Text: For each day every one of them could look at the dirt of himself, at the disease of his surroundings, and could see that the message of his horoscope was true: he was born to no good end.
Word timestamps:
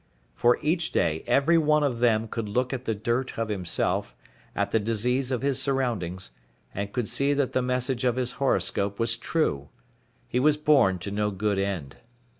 For 0.33 0.57
each 0.63 0.91
day 0.91 1.23
every 1.27 1.59
one 1.59 1.83
of 1.83 1.99
them 1.99 2.27
could 2.27 2.49
look 2.49 2.73
at 2.73 2.85
the 2.85 2.95
dirt 2.95 3.37
of 3.37 3.49
himself, 3.49 4.15
at 4.55 4.71
the 4.71 4.79
disease 4.79 5.31
of 5.31 5.43
his 5.43 5.61
surroundings, 5.61 6.31
and 6.73 6.91
could 6.91 7.07
see 7.07 7.33
that 7.35 7.53
the 7.53 7.61
message 7.61 8.03
of 8.03 8.15
his 8.15 8.31
horoscope 8.41 8.97
was 8.99 9.15
true: 9.15 9.69
he 10.27 10.39
was 10.39 10.57
born 10.57 10.97
to 10.97 11.11
no 11.11 11.29
good 11.29 11.59
end. 11.59 11.97